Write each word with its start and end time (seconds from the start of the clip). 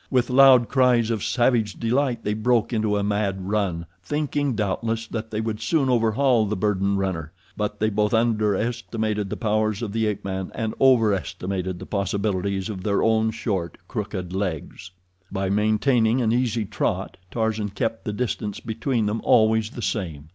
With 0.09 0.31
loud 0.31 0.67
cries 0.67 1.11
of 1.11 1.23
savage 1.23 1.79
delight, 1.79 2.23
they 2.23 2.33
broke 2.33 2.73
into 2.73 2.97
a 2.97 3.03
mad 3.03 3.47
run, 3.47 3.85
thinking 4.01 4.55
doubtless 4.55 5.05
that 5.05 5.29
they 5.29 5.39
would 5.41 5.61
soon 5.61 5.89
overhaul 5.89 6.47
the 6.47 6.55
burdened 6.55 6.97
runner; 6.97 7.31
but 7.55 7.79
they 7.79 7.91
both 7.91 8.11
underestimated 8.11 9.29
the 9.29 9.37
powers 9.37 9.83
of 9.83 9.91
the 9.91 10.07
ape 10.07 10.25
man 10.25 10.51
and 10.55 10.73
overestimated 10.81 11.77
the 11.77 11.85
possibilities 11.85 12.67
of 12.67 12.81
their 12.81 13.03
own 13.03 13.29
short, 13.29 13.77
crooked 13.87 14.33
legs. 14.33 14.89
By 15.31 15.51
maintaining 15.51 16.19
an 16.19 16.31
easy 16.31 16.65
trot, 16.65 17.15
Tarzan 17.29 17.69
kept 17.69 18.03
the 18.03 18.11
distance 18.11 18.59
between 18.59 19.05
them 19.05 19.21
always 19.23 19.69
the 19.69 19.83
same. 19.83 20.29